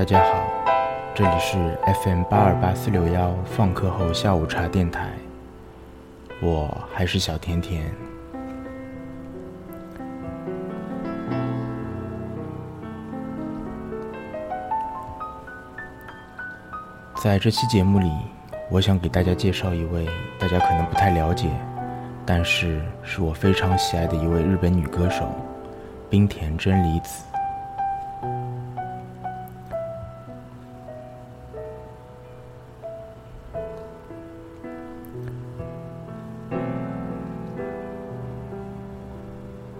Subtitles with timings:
[0.00, 0.42] 大家好，
[1.14, 5.10] 这里是 FM 八二八四六幺放课后下午茶电台，
[6.40, 7.84] 我还是小甜甜。
[17.22, 18.10] 在这期节目里，
[18.70, 20.06] 我想给大家介绍一位
[20.38, 21.50] 大家可能不太了解，
[22.24, 25.28] 但是是我非常喜爱的一位日本女歌手
[26.08, 27.29] 冰田真理子。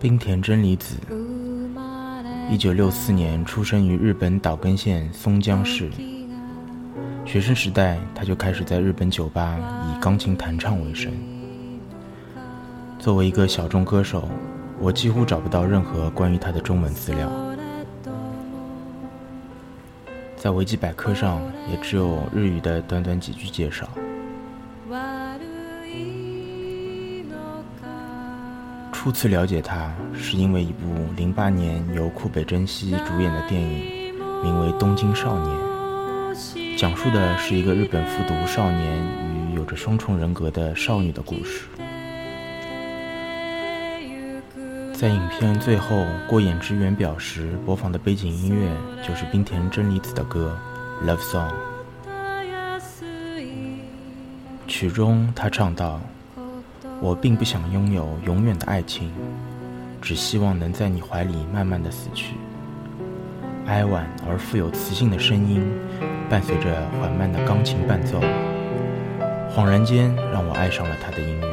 [0.00, 0.96] 冰田真理子，
[2.50, 5.90] 一九六四年出生于日本岛根县松江市。
[7.26, 11.12] 学生时代，他就开始在日本酒吧以钢琴弹唱为生。
[12.98, 14.26] 作为一个小众歌手，
[14.78, 17.30] 我几乎找不到任何关于他的中文资料，
[20.34, 23.86] 在维基百科上也只有日语的短短几句介绍。
[29.02, 35.56] 初次了解他，是因为一部零八年由库北真希主演的电影，名为《东京少年》。
[36.76, 38.98] 讲述的是一个日本复读少年
[39.48, 41.64] 与有着双重人格的少女的故事。
[44.92, 48.70] 在影片最后，过眼之缘表时播放的背景音乐
[49.02, 50.54] 就是冰田真理子的歌
[51.08, 51.48] 《Love Song》。
[54.68, 55.98] 曲中，他唱道
[57.00, 59.10] ：“我并不想拥有永远的爱情，
[60.00, 62.34] 只希望能在你怀里慢慢的死去。”
[63.66, 65.62] 哀婉而富有磁性的声音，
[66.28, 68.20] 伴随着缓慢的钢琴伴奏，
[69.54, 71.46] 恍然间让我爱上了他的音乐。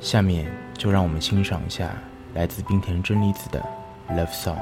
[0.00, 1.90] 下面就让我们欣赏一下
[2.34, 3.64] 来自冰田真理子的
[4.14, 4.56] 《Love Song》。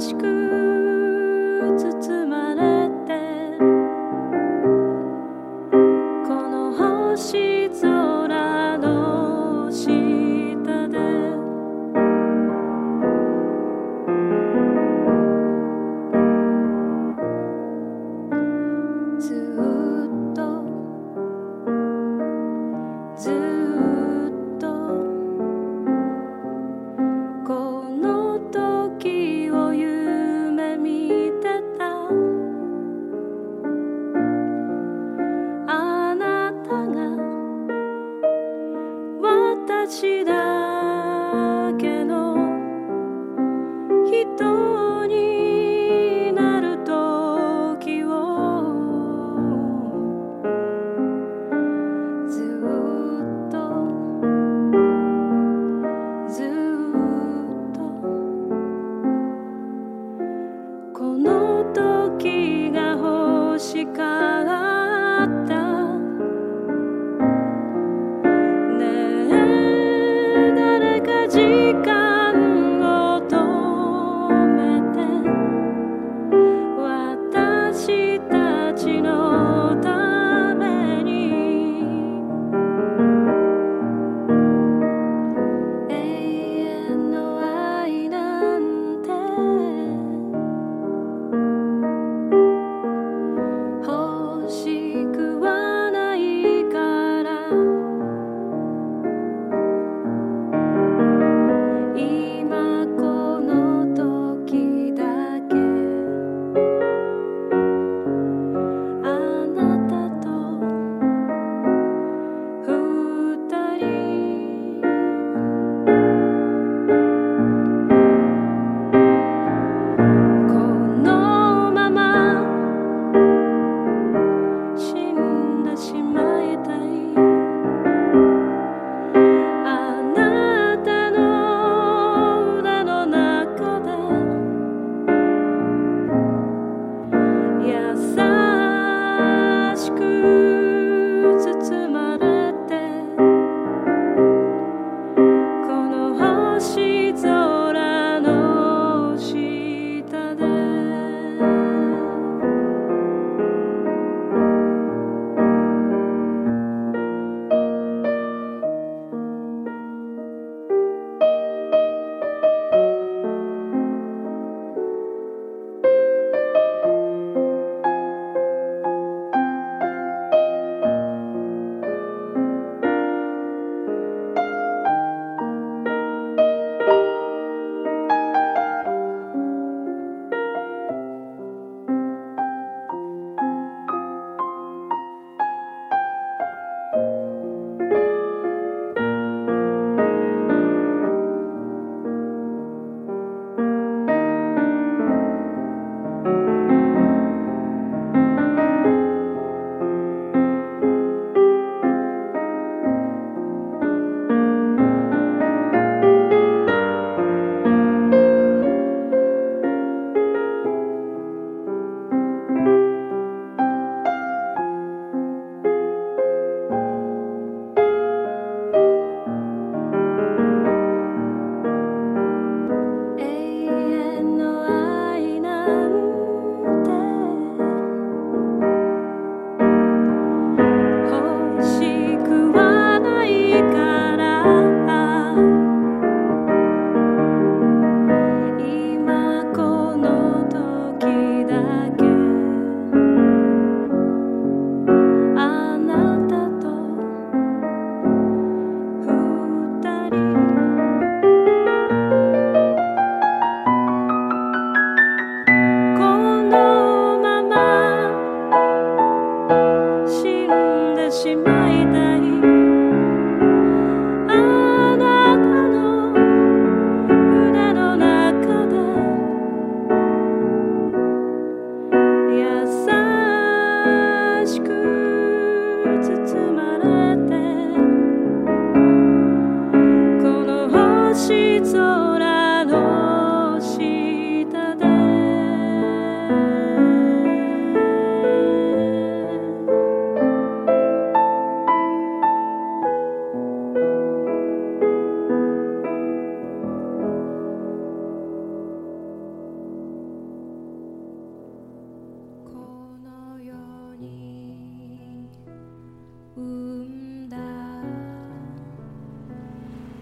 [0.00, 0.65] しく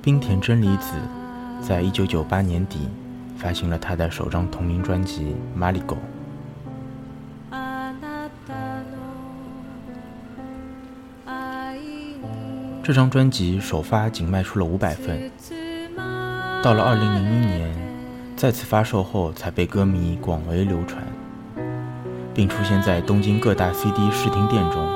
[0.04, 0.96] 冰田真理子
[1.62, 2.90] 在一九九八年底
[3.38, 5.96] 发行了他的首张同名专辑《马里狗》。
[12.82, 15.30] 这张专辑首发仅卖出了五百份，
[16.62, 17.74] 到了二零零一年
[18.36, 21.02] 再次发售后才被歌迷广为流传，
[22.34, 24.86] 并出现在东京各大 CD 试听店中。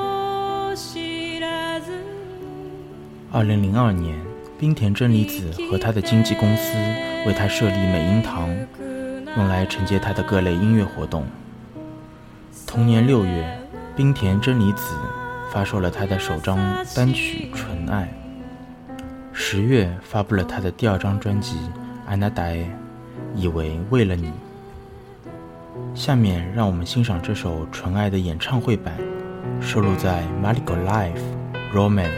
[3.31, 4.28] 二零零二年。
[4.59, 6.73] 冰田真理子和他的经纪公司
[7.25, 8.49] 为他设立美音堂，
[9.37, 11.25] 用来承接他的各类音乐活动。
[12.67, 13.57] 同年六月，
[13.95, 14.95] 冰田真理子
[15.49, 16.57] 发售了他的首张
[16.93, 18.13] 单曲《纯爱》。
[19.31, 21.55] 十月发布了他的第二张专辑
[22.05, 22.43] 《安娜达》，
[23.33, 24.29] 以为为了你。
[25.95, 28.93] 下面让我们欣赏这首《纯爱》的演唱会版，
[29.61, 31.21] 收录在《maliko Life
[31.73, 32.09] Romance》。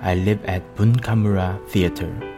[0.00, 2.37] I live at Bunkamura Theatre.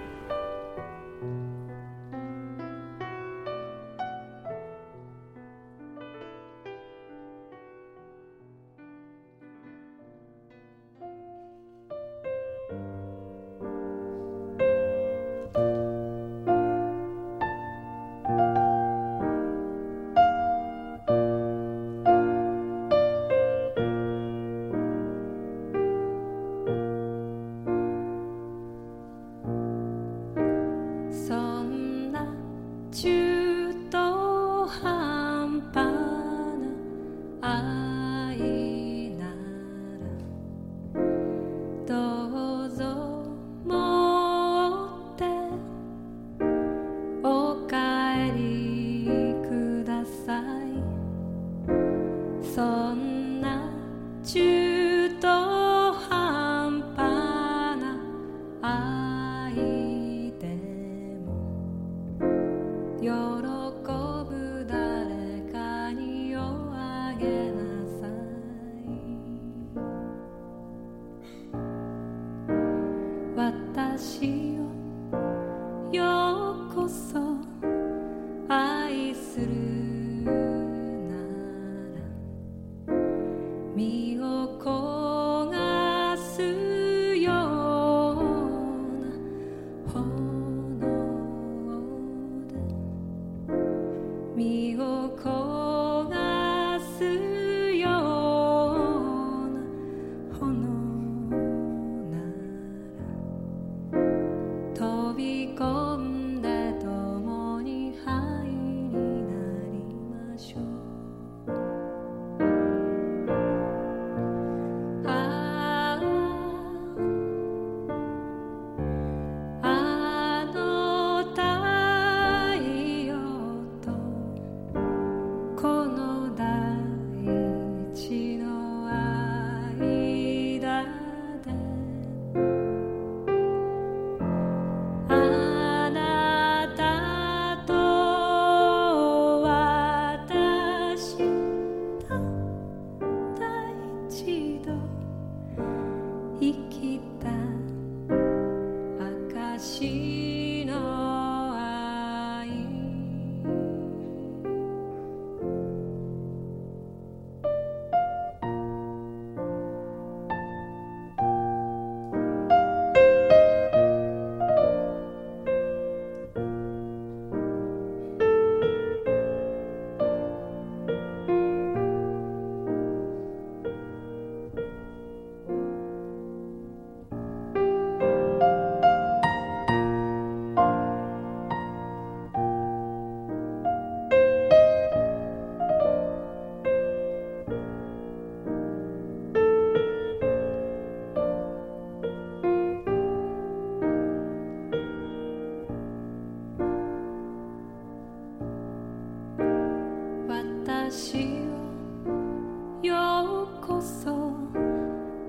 [200.90, 204.32] 私をようこそ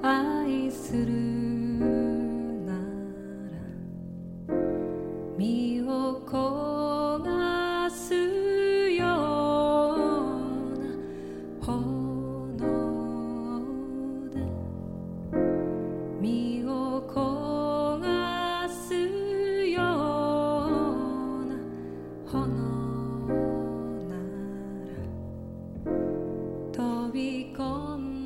[0.02, 1.41] 愛する。
[27.56, 28.21] con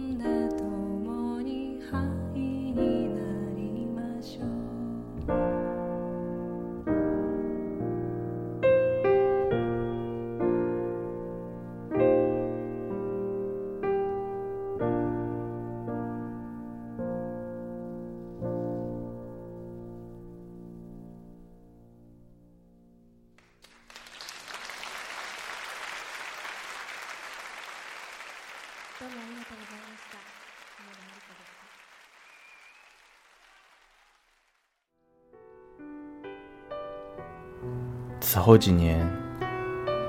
[38.28, 39.08] 此后几年，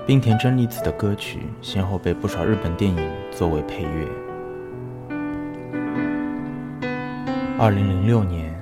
[0.07, 4.09] 冰田真理子的歌曲先后被不少日本电影作为配乐。
[7.59, 8.59] 二零零六年，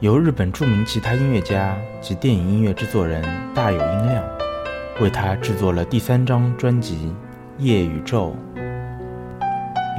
[0.00, 4.24] 由日本著名吉他音乐家及电影音乐制作人大有英亮
[5.00, 7.14] 为他制作了第三张专辑
[7.62, 8.34] 《夜宇宙》。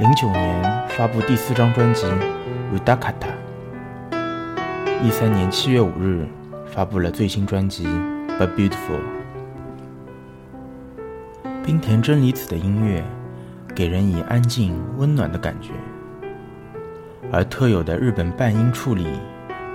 [0.00, 2.04] 零九年发布第四张专辑
[2.76, 3.32] 《Udakata》。
[5.02, 6.28] 一三年七月五日
[6.66, 7.88] 发布了最新专辑。
[8.38, 9.00] But beautiful。
[11.64, 13.04] 冰田真理子的音乐
[13.74, 15.72] 给人以安静温暖的感觉，
[17.32, 19.18] 而特有的日本半音处理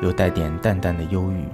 [0.02, 1.46] 又带点淡淡的忧郁。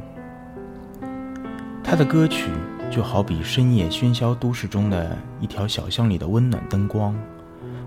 [1.84, 2.52] 他的歌曲
[2.92, 7.16] 就好比深夜喧嚣都市中的一条小巷里的温暖灯光，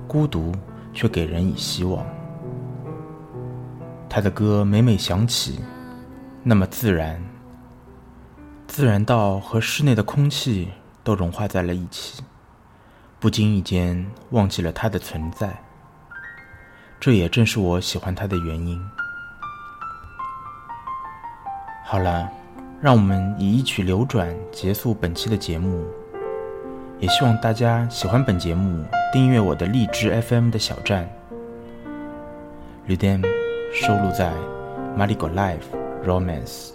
[0.08, 0.52] 孤独
[0.92, 2.04] 却给人以希望。
[4.08, 5.60] 他的歌每每响起，
[6.42, 7.22] 那么自然。
[8.74, 10.70] 自然到和室内的空气
[11.04, 12.22] 都融化在了一起，
[13.20, 15.62] 不经意间忘记了它的存在。
[16.98, 18.82] 这也正是我喜欢它的原因。
[21.84, 22.26] 好了，
[22.80, 25.84] 让我们以一曲流转结束本期的节目。
[26.98, 31.06] 也希望大家喜欢本节目，订阅我的荔枝 FM 的小站。
[32.86, 33.20] 绿电
[33.74, 34.32] 收录在
[34.96, 35.60] 《Marigo Life
[36.06, 36.70] Romance》。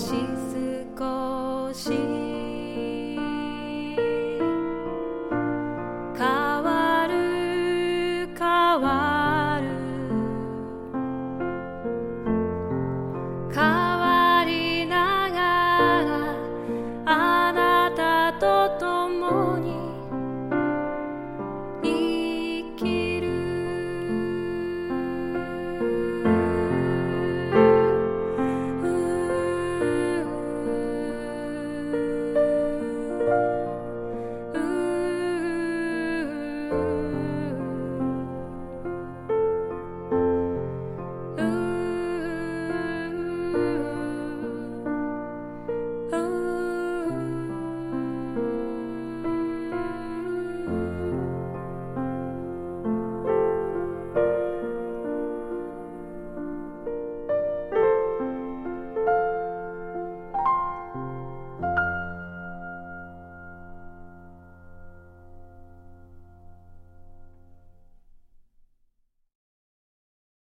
[0.00, 0.39] she's